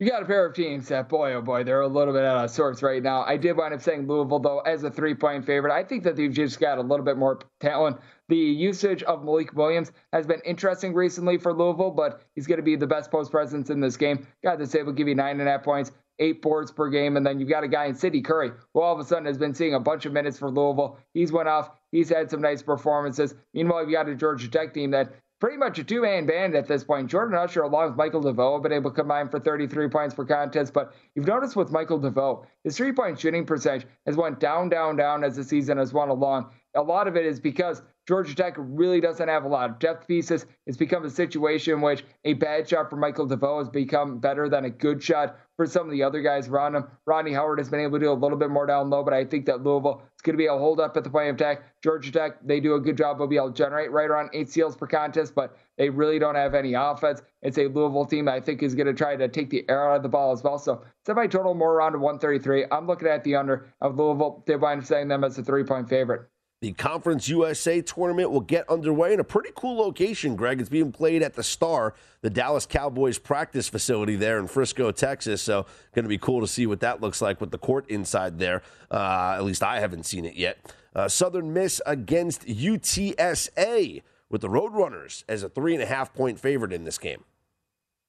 [0.00, 2.44] You got a pair of teams that, boy, oh boy, they're a little bit out
[2.44, 3.22] of sorts right now.
[3.22, 5.72] I did wind up saying Louisville, though, as a three point favorite.
[5.72, 7.98] I think that they've just got a little bit more talent.
[8.28, 12.64] The usage of Malik Williams has been interesting recently for Louisville, but he's going to
[12.64, 14.26] be the best post presence in this game.
[14.42, 17.16] Got able to give you nine and a half points, eight boards per game.
[17.16, 19.38] And then you've got a guy in Sydney Curry who all of a sudden has
[19.38, 20.98] been seeing a bunch of minutes for Louisville.
[21.12, 21.70] He's went off.
[21.92, 23.34] He's had some nice performances.
[23.52, 25.12] Meanwhile, you've got a Georgia Tech team that
[25.44, 27.10] pretty much a two-man band at this point.
[27.10, 30.24] Jordan Usher, along with Michael DeVoe, have been able to combine for 33 points per
[30.24, 30.72] contest.
[30.72, 35.22] But you've noticed with Michael DeVoe, his three-point shooting percentage has went down, down, down
[35.22, 36.48] as the season has went along.
[36.74, 40.08] A lot of it is because Georgia Tech really doesn't have a lot of depth
[40.08, 40.46] pieces.
[40.66, 44.48] It's become a situation in which a bad shot for Michael DeVoe has become better
[44.48, 46.86] than a good shot for some of the other guys around him.
[47.04, 49.26] Rodney Howard has been able to do a little bit more down low, but I
[49.26, 51.62] think that Louisville is going to be a hold up at the point of attack.
[51.82, 54.50] Georgia Tech, they do a good job of being able to generate right around eight
[54.50, 57.22] steals per contest, but they really don't have any offense.
[57.42, 59.96] It's a Louisville team I think is going to try to take the air out
[59.96, 60.58] of the ball as well.
[60.58, 62.66] So semi total more around 133.
[62.72, 64.42] I'm looking at the under of Louisville.
[64.46, 66.28] They wind up setting them as a three point favorite.
[66.64, 70.62] The Conference USA tournament will get underway in a pretty cool location, Greg.
[70.62, 75.42] It's being played at the Star, the Dallas Cowboys practice facility there in Frisco, Texas.
[75.42, 78.38] So, going to be cool to see what that looks like with the court inside
[78.38, 78.62] there.
[78.90, 80.56] Uh, at least I haven't seen it yet.
[80.96, 84.00] Uh, Southern Miss against UTSA
[84.30, 87.24] with the Roadrunners as a three and a half point favorite in this game.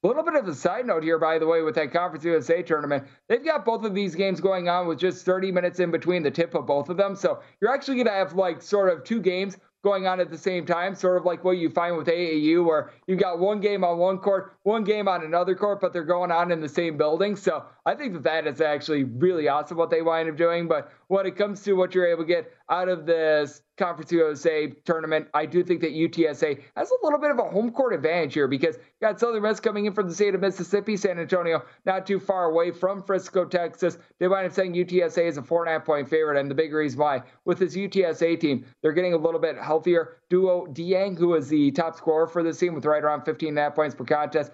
[0.06, 2.62] A little bit of a side note here, by the way, with that Conference USA
[2.62, 3.06] tournament.
[3.28, 6.30] They've got both of these games going on with just 30 minutes in between the
[6.30, 7.16] tip of both of them.
[7.16, 10.38] So you're actually going to have like sort of two games going on at the
[10.38, 13.84] same time, sort of like what you find with AAU, where you've got one game
[13.84, 16.98] on one court, one game on another court, but they're going on in the same
[16.98, 17.36] building.
[17.36, 20.68] So I think that that is actually really awesome what they wind up doing.
[20.68, 24.68] But when it comes to what you're able to get out of this Conference USA
[24.86, 28.34] tournament, I do think that UTSA has a little bit of a home court advantage
[28.34, 32.08] here because got Southern Miss coming in from the state of Mississippi, San Antonio, not
[32.08, 34.00] too far away from Frisco, Texas.
[34.20, 36.56] They wind up saying UTSA is a four and a half point favorite, and the
[36.56, 40.18] big reason why with this UTSA team, they're getting a little bit healthier.
[40.32, 43.60] Dhieu Deing, who is the top scorer for this team with right around 15 and
[43.60, 44.52] a half points per contest,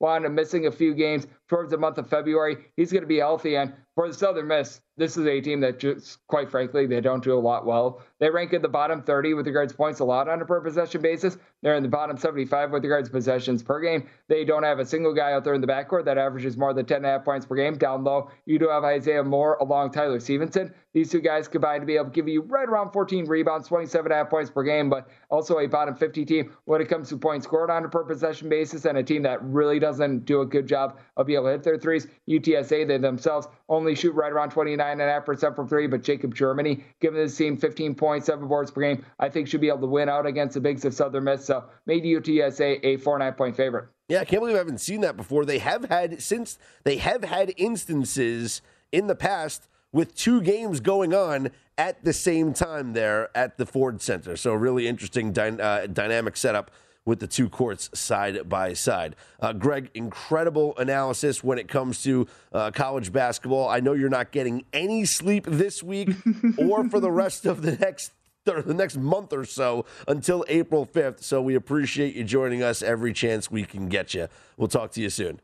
[0.00, 2.56] wound up missing a few games towards the month of February.
[2.76, 5.78] He's going to be healthy, and for the Southern Miss, this is a team that
[5.80, 8.00] just, quite frankly, they don't do a lot well.
[8.20, 11.00] They rank in the bottom 30 with regards to points allowed on a per possession
[11.00, 11.36] basis.
[11.62, 14.08] They're in the bottom 75 with regards to possessions per game.
[14.28, 16.86] They don't have a single guy out there in the backcourt that averages more than
[16.86, 17.76] 10.5 points per game.
[17.76, 20.72] Down low, you do have Isaiah Moore along Tyler Stevenson.
[20.94, 24.06] These two guys combined to be able to give you right around 14 rebounds, 27
[24.06, 27.08] and a half points per game, but also a bottom 50 team when it comes
[27.08, 29.87] to points scored on a per possession basis and a team that really doesn't
[30.24, 32.06] do a good job of being able to hit their threes.
[32.28, 37.36] UTSA, they themselves only shoot right around 29.5% from three, but Jacob Germany, giving this
[37.36, 40.60] team 15.7 boards per game, I think should be able to win out against the
[40.60, 41.44] bigs of Southern Miss.
[41.44, 43.88] So made UTSA a four and a half point favorite.
[44.08, 45.44] Yeah, I can't believe I haven't seen that before.
[45.44, 51.14] They have had since they have had instances in the past with two games going
[51.14, 54.36] on at the same time there at the Ford Center.
[54.36, 56.70] So really interesting dy- uh, dynamic setup
[57.08, 59.16] with the two courts side by side.
[59.40, 63.66] Uh, Greg, incredible analysis when it comes to uh, college basketball.
[63.66, 66.10] I know you're not getting any sleep this week
[66.58, 68.12] or for the rest of the next
[68.44, 71.22] the next month or so until April 5th.
[71.22, 74.28] So we appreciate you joining us every chance we can get you.
[74.56, 75.40] We'll talk to you soon.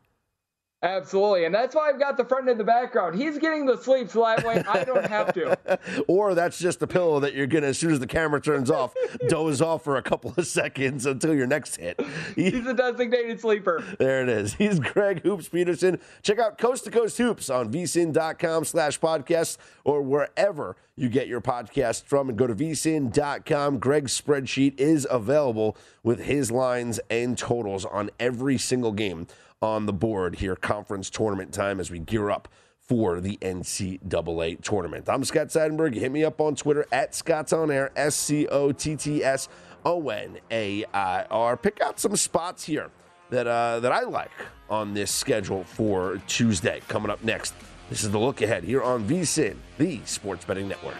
[0.85, 1.45] Absolutely.
[1.45, 3.19] And that's why I've got the friend in the background.
[3.19, 5.57] He's getting the sleep so that way I don't have to.
[6.07, 8.69] or that's just the pillow that you're going to, as soon as the camera turns
[8.69, 8.93] off,
[9.27, 11.99] doze off for a couple of seconds until your next hit.
[12.35, 13.83] He's a designated sleeper.
[13.97, 14.53] There it is.
[14.53, 15.99] He's Greg Hoops Peterson.
[16.21, 21.41] Check out Coast to Coast Hoops on vsin.com slash podcast or wherever you get your
[21.41, 22.29] podcast from.
[22.29, 23.79] And go to vsin.com.
[23.79, 29.25] Greg's spreadsheet is available with his lines and totals on every single game
[29.61, 32.47] on the board here, conference tournament time, as we gear up
[32.79, 35.09] for the NCAA tournament.
[35.09, 35.95] I'm Scott Seidenberg.
[35.95, 39.49] Hit me up on Twitter at Scott's On Air, S C O T T S
[39.83, 41.57] O N A I R.
[41.57, 42.91] Pick out some spots here
[43.31, 44.31] that uh, that I like
[44.69, 46.81] on this schedule for Tuesday.
[46.87, 47.53] Coming up next,
[47.89, 50.97] this is the look ahead here on VSIN, the Sports Betting Network.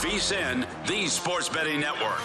[0.00, 2.18] VSIN, the Sports Betting Network.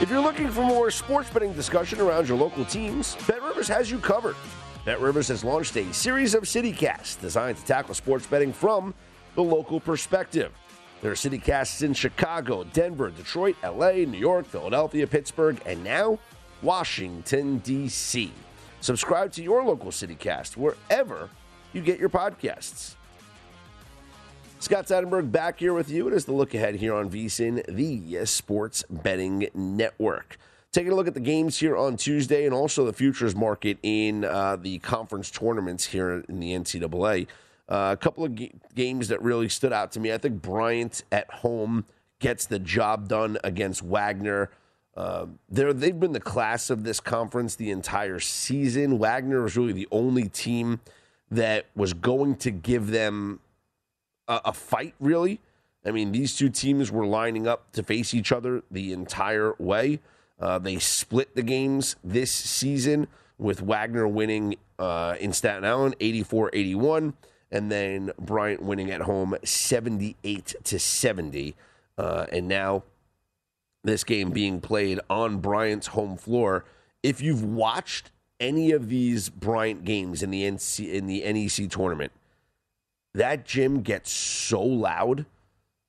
[0.00, 3.98] If you're looking for more sports betting discussion around your local teams, BetRivers has you
[3.98, 4.36] covered.
[4.86, 8.94] BetRivers has launched a series of CityCasts designed to tackle sports betting from
[9.34, 10.52] the local perspective.
[11.00, 16.20] There are CityCasts in Chicago, Denver, Detroit, LA, New York, Philadelphia, Pittsburgh, and now
[16.62, 18.30] Washington, D.C.
[18.80, 21.28] Subscribe to your local CityCast wherever
[21.72, 22.94] you get your podcasts.
[24.62, 26.06] Scott Seidenberg back here with you.
[26.06, 30.38] It is the look ahead here on VSIN, the Sports Betting Network.
[30.70, 34.24] Taking a look at the games here on Tuesday and also the futures market in
[34.24, 37.26] uh, the conference tournaments here in the NCAA.
[37.68, 40.12] Uh, a couple of g- games that really stood out to me.
[40.12, 41.84] I think Bryant at home
[42.20, 44.48] gets the job done against Wagner.
[44.96, 49.00] Uh, they've been the class of this conference the entire season.
[49.00, 50.78] Wagner was really the only team
[51.32, 53.40] that was going to give them
[54.28, 55.40] a, a fight, really.
[55.84, 60.00] I mean, these two teams were lining up to face each other the entire way.
[60.40, 63.08] Uh, they split the games this season
[63.38, 67.14] with Wagner winning uh, in Staten Island 84 81,
[67.50, 71.54] and then Bryant winning at home 78 to 70.
[71.98, 72.84] Uh, and now
[73.84, 76.64] this game being played on Bryant's home floor.
[77.02, 82.12] If you've watched any of these Bryant games in the NC, in the NEC tournament,
[83.14, 85.26] that gym gets so loud.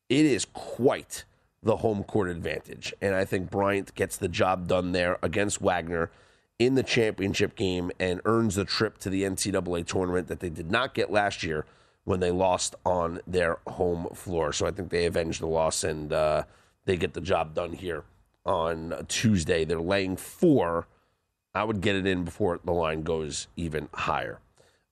[0.09, 1.24] It is quite
[1.61, 2.93] the home court advantage.
[3.01, 6.11] And I think Bryant gets the job done there against Wagner
[6.59, 10.69] in the championship game and earns the trip to the NCAA tournament that they did
[10.69, 11.65] not get last year
[12.03, 14.51] when they lost on their home floor.
[14.51, 16.43] So I think they avenge the loss and uh,
[16.86, 18.03] they get the job done here
[18.45, 19.63] on Tuesday.
[19.63, 20.88] They're laying four.
[21.55, 24.39] I would get it in before the line goes even higher.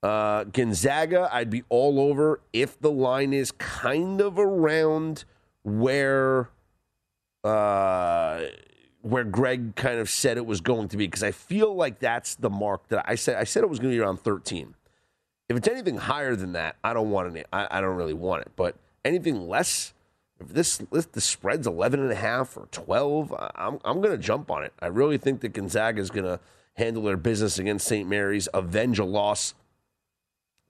[0.04, 5.26] Uh, Gonzaga, I'd be all over if the line is kind of around
[5.64, 6.50] where
[7.44, 8.42] uh,
[9.02, 12.36] where Greg kind of said it was going to be because I feel like that's
[12.36, 13.36] the mark that I said.
[13.36, 14.76] I said it was going to be around 13.
[15.50, 17.48] If it's anything higher than that, I don't want it.
[17.52, 18.52] I, I don't really want it.
[18.56, 19.94] But anything less,
[20.40, 24.18] if this if the spread's 11 and a half or 12, I'm I'm going to
[24.18, 24.74] jump on it.
[24.80, 26.40] I really think that Gonzaga is going to
[26.76, 28.08] handle their business against St.
[28.08, 29.54] Mary's, avenge a loss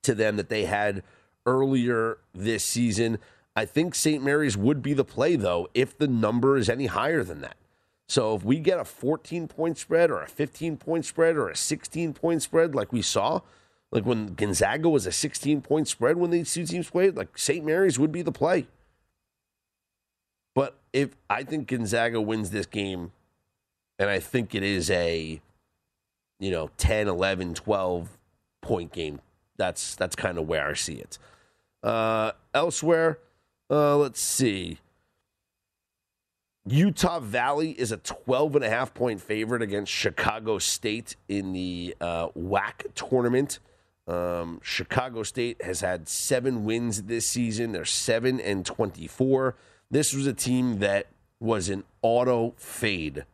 [0.03, 1.03] to them that they had
[1.45, 3.19] earlier this season.
[3.55, 4.23] I think St.
[4.23, 7.57] Mary's would be the play, though, if the number is any higher than that.
[8.07, 11.55] So if we get a 14 point spread or a 15 point spread or a
[11.55, 13.39] 16 point spread like we saw,
[13.91, 17.63] like when Gonzaga was a 16 point spread when these two teams played, like St.
[17.63, 18.67] Mary's would be the play.
[20.53, 23.13] But if I think Gonzaga wins this game,
[23.97, 25.39] and I think it is a,
[26.39, 28.17] you know, 10, 11, 12
[28.61, 29.21] point game
[29.57, 31.17] that's that's kind of where I see it.
[31.83, 33.19] Uh, elsewhere,
[33.69, 34.79] uh, let's see.
[36.67, 41.95] Utah Valley is a 12 and a half point favorite against Chicago State in the
[41.99, 43.59] uh, WAC tournament.
[44.07, 47.71] Um, Chicago State has had seven wins this season.
[47.71, 49.55] They're seven and 24.
[49.89, 51.07] This was a team that
[51.39, 53.25] was an auto fade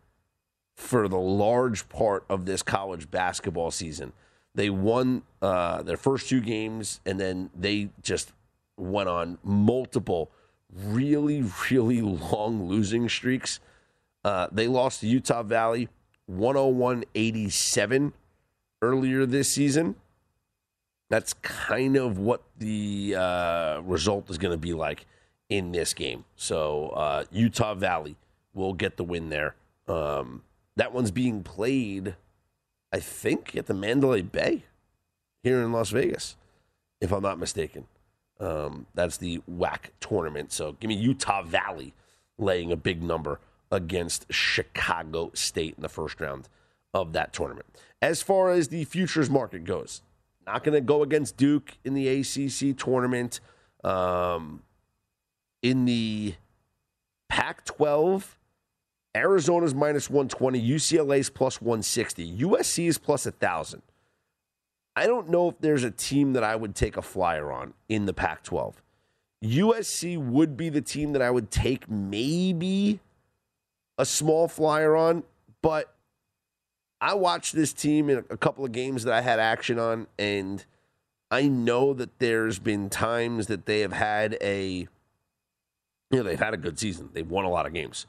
[0.75, 4.13] for the large part of this college basketball season.
[4.57, 8.33] They won uh, their first two games, and then they just
[8.75, 10.31] went on multiple
[10.73, 13.59] really, really long losing streaks.
[14.25, 15.89] Uh, they lost to Utah Valley
[16.25, 18.13] 101 87
[18.81, 19.95] earlier this season.
[21.09, 25.05] That's kind of what the uh, result is going to be like
[25.49, 26.25] in this game.
[26.35, 28.15] So uh, Utah Valley
[28.55, 29.53] will get the win there.
[29.87, 30.41] Um,
[30.77, 32.15] that one's being played,
[32.97, 34.63] I think, at the Mandalay Bay
[35.43, 36.35] here in Las Vegas,
[36.99, 37.85] if I'm not mistaken.
[38.39, 40.51] Um, that's the WAC tournament.
[40.51, 41.93] So give me Utah Valley
[42.39, 43.39] laying a big number
[43.71, 46.49] against Chicago State in the first round
[46.91, 47.67] of that tournament.
[48.01, 50.01] As far as the futures market goes,
[50.47, 53.39] not going to go against Duke in the ACC tournament.
[53.83, 54.63] Um,
[55.61, 56.33] in the
[57.29, 58.39] Pac 12,
[59.17, 63.81] Arizona's minus 120, UCLA's plus 160, USC is plus 1,000.
[64.95, 68.05] I don't know if there's a team that I would take a flyer on in
[68.05, 68.81] the Pac 12.
[69.43, 72.99] USC would be the team that I would take maybe
[73.97, 75.23] a small flyer on,
[75.61, 75.93] but
[77.01, 80.63] I watched this team in a couple of games that I had action on, and
[81.31, 84.87] I know that there's been times that they have had a,
[86.11, 87.09] you know, they've had a good season.
[87.13, 88.05] They've won a lot of games.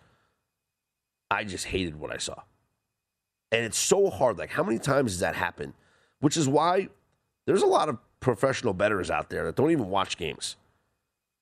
[1.30, 2.42] I just hated what I saw.
[3.50, 4.38] And it's so hard.
[4.38, 5.74] Like, how many times does that happen?
[6.20, 6.88] Which is why
[7.46, 10.56] there's a lot of professional bettors out there that don't even watch games.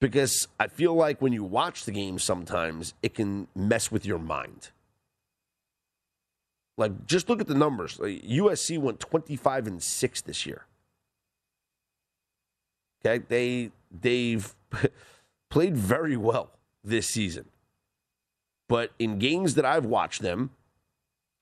[0.01, 4.19] Because I feel like when you watch the game, sometimes it can mess with your
[4.19, 4.71] mind.
[6.77, 7.99] Like, just look at the numbers.
[7.99, 10.67] Like, USC went 25 and 6 this year.
[13.05, 14.55] Okay, they they've
[15.51, 16.51] played very well
[16.85, 17.47] this season.
[18.69, 20.51] But in games that I've watched them,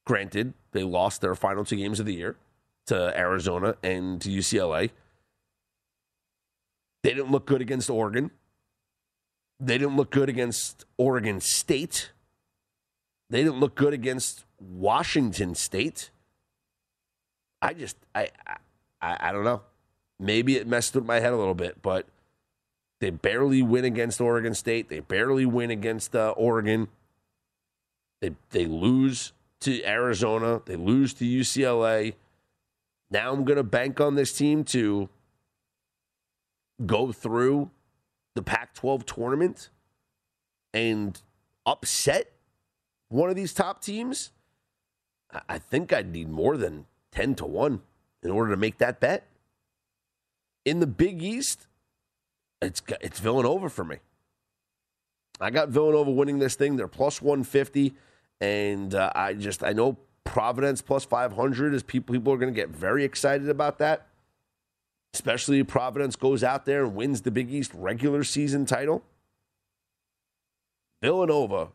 [0.07, 2.37] granted, they lost their final two games of the year
[2.87, 4.91] to Arizona and to UCLA.
[7.03, 8.31] They didn't look good against Oregon.
[9.61, 12.11] They didn't look good against Oregon State.
[13.31, 16.11] They didn't look good against Washington State.
[17.63, 18.29] I just I
[19.01, 19.63] I, I don't know.
[20.19, 22.07] Maybe it messed with my head a little bit, but
[23.01, 24.89] they barely win against Oregon State.
[24.89, 26.89] They barely win against uh, Oregon.
[28.25, 30.63] They they lose to Arizona.
[30.65, 32.15] They lose to UCLA.
[33.11, 35.11] Now I'm going to bank on this team to
[36.87, 37.71] go through
[38.35, 39.69] the Pac 12 tournament
[40.73, 41.21] and
[41.67, 42.33] upset
[43.09, 44.33] one of these top teams.
[45.47, 47.83] I think I'd need more than 10 to 1
[48.23, 49.27] in order to make that bet.
[50.65, 51.67] In the Big East,
[52.63, 53.99] it's it's Villanova for me.
[55.43, 56.77] I got Villanova winning this thing.
[56.77, 57.95] They're plus 150
[58.45, 62.57] and uh, I just I know Providence plus 500 is people people are going to
[62.57, 64.07] get very excited about that.
[65.15, 69.05] Especially if Providence goes out there and wins the Big East regular season title.
[71.01, 71.69] Villanova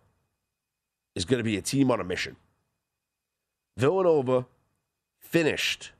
[1.16, 2.36] is going to be a team on a mission.
[3.78, 4.46] Villanova
[5.20, 5.92] finished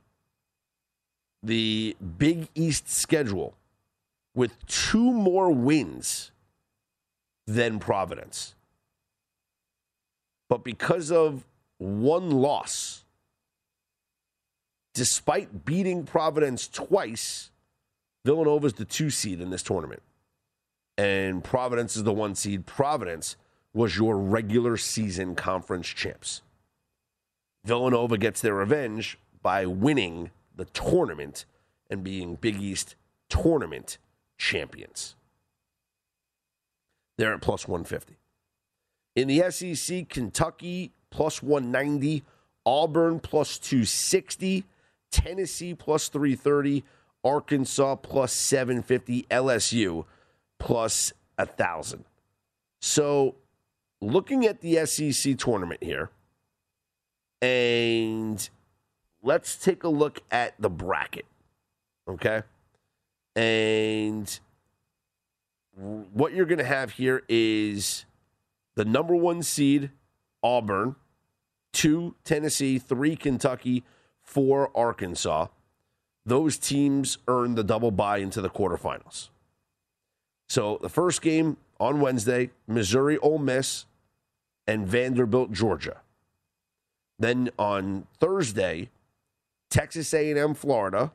[1.42, 3.54] the Big East schedule
[4.34, 6.30] with two more wins
[7.46, 8.54] than Providence.
[10.50, 11.46] But because of
[11.80, 13.04] one loss.
[14.92, 17.50] Despite beating Providence twice,
[18.24, 20.02] Villanova is the two seed in this tournament.
[20.98, 22.66] And Providence is the one seed.
[22.66, 23.36] Providence
[23.72, 26.42] was your regular season conference champs.
[27.64, 31.46] Villanova gets their revenge by winning the tournament
[31.88, 32.94] and being Big East
[33.30, 33.96] tournament
[34.36, 35.14] champions.
[37.16, 38.19] They're at plus 150.
[39.16, 42.22] In the SEC, Kentucky plus 190,
[42.64, 44.64] Auburn plus 260,
[45.10, 46.84] Tennessee plus 330,
[47.24, 50.04] Arkansas plus 750, LSU
[50.58, 52.04] plus 1,000.
[52.80, 53.34] So,
[54.00, 56.10] looking at the SEC tournament here,
[57.42, 58.48] and
[59.22, 61.26] let's take a look at the bracket,
[62.08, 62.42] okay?
[63.34, 64.38] And
[65.74, 68.04] what you're going to have here is
[68.76, 69.90] the number one seed
[70.42, 70.96] Auburn,
[71.72, 73.84] two Tennessee, three Kentucky,
[74.22, 75.46] four Arkansas.
[76.24, 79.28] Those teams earn the double bye into the quarterfinals.
[80.48, 83.86] So the first game on Wednesday, Missouri, Ole Miss,
[84.66, 86.00] and Vanderbilt, Georgia.
[87.18, 88.90] Then on Thursday,
[89.70, 91.12] Texas A&M, Florida,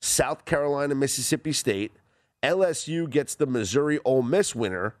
[0.00, 1.92] South Carolina, Mississippi State.
[2.42, 4.94] LSU gets the Missouri Ole Miss winner.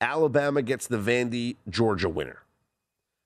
[0.00, 2.42] Alabama gets the Vandy Georgia winner.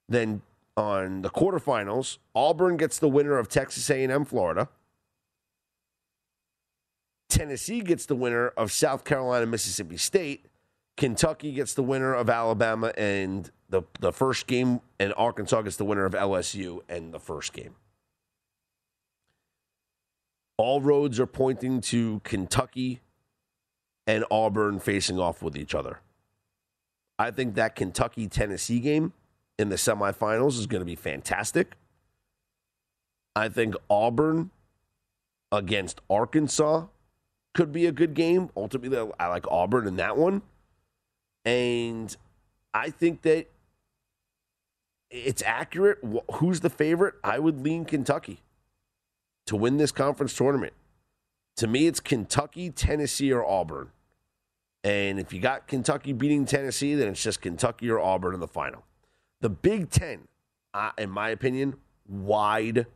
[0.09, 0.43] Then
[0.77, 4.68] on the quarterfinals, Auburn gets the winner of Texas A&M Florida.
[7.29, 10.47] Tennessee gets the winner of South Carolina Mississippi State.
[10.97, 15.85] Kentucky gets the winner of Alabama and the the first game and Arkansas gets the
[15.85, 17.75] winner of LSU and the first game.
[20.59, 23.01] All roads are pointing to Kentucky
[24.07, 26.01] and Auburn facing off with each other.
[27.19, 29.13] I think that Kentucky Tennessee game
[29.59, 31.77] in the semifinals is going to be fantastic.
[33.35, 34.51] I think Auburn
[35.51, 36.87] against Arkansas
[37.55, 38.51] could be a good game.
[38.57, 40.43] Ultimately, I like Auburn in that one.
[41.45, 42.15] And
[42.73, 43.47] I think that
[45.11, 45.99] it's accurate.
[46.35, 47.15] Who's the favorite?
[47.23, 48.41] I would lean Kentucky
[49.47, 50.73] to win this conference tournament.
[51.57, 53.91] To me, it's Kentucky, Tennessee, or Auburn.
[54.85, 58.49] And if you got Kentucky beating Tennessee, then it's just Kentucky or Auburn in the
[58.49, 58.85] final.
[59.41, 60.26] The Big Ten,
[60.74, 61.74] uh, in my opinion,
[62.09, 62.87] wide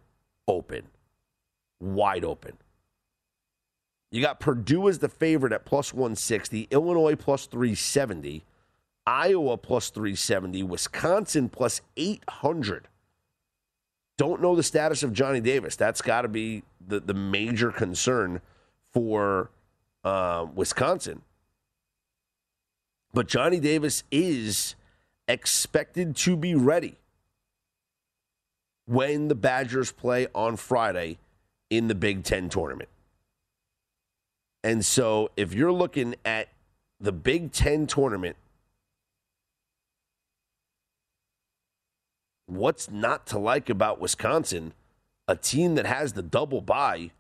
[0.49, 0.89] open.
[1.81, 2.59] Wide open.
[4.11, 8.45] You got Purdue as the favorite at plus 160, Illinois plus 370,
[9.07, 12.89] Iowa plus 370, Wisconsin plus 800.
[14.17, 15.77] Don't know the status of Johnny Davis.
[15.77, 18.41] That's got to be the, the major concern
[18.93, 19.51] for
[20.03, 21.23] uh, Wisconsin.
[23.17, 24.75] But Johnny Davis is
[25.27, 26.97] expected to be ready
[28.85, 31.17] when the Badgers play on Friday
[31.71, 32.91] in the Big Ten tournament.
[34.63, 36.51] And so if you're looking at
[37.01, 38.37] the Big Ten tournament,
[42.45, 44.75] what's not to like about Wisconsin?
[45.27, 47.13] A team that has the double bye,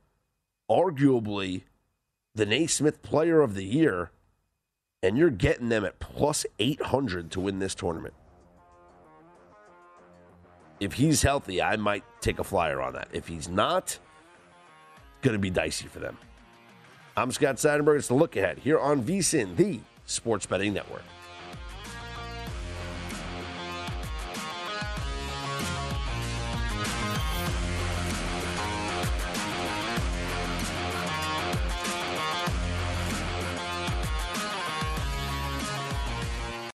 [0.70, 1.62] arguably
[2.34, 4.10] the Naismith Player of the Year
[5.02, 8.14] and you're getting them at plus 800 to win this tournament.
[10.80, 13.08] If he's healthy, I might take a flyer on that.
[13.12, 14.00] If he's not, it's
[15.22, 16.18] going to be dicey for them.
[17.16, 17.98] I'm Scott Seidenberg.
[17.98, 21.02] It's the look ahead here on VSIN, the Sports Betting Network.